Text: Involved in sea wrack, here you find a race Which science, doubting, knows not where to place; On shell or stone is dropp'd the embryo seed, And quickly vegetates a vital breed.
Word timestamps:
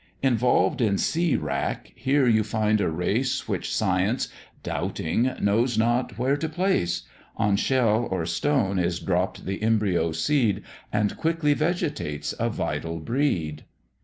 Involved 0.23 0.81
in 0.81 0.97
sea 0.97 1.35
wrack, 1.35 1.91
here 1.95 2.27
you 2.27 2.43
find 2.43 2.81
a 2.81 2.89
race 2.89 3.47
Which 3.47 3.71
science, 3.71 4.29
doubting, 4.63 5.31
knows 5.39 5.77
not 5.77 6.17
where 6.17 6.35
to 6.37 6.49
place; 6.49 7.03
On 7.37 7.55
shell 7.55 8.07
or 8.09 8.25
stone 8.25 8.79
is 8.79 8.99
dropp'd 8.99 9.45
the 9.45 9.61
embryo 9.61 10.11
seed, 10.11 10.63
And 10.91 11.15
quickly 11.17 11.53
vegetates 11.53 12.33
a 12.39 12.49
vital 12.49 12.97
breed. 12.99 13.65